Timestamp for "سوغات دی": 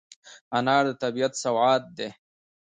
1.43-2.09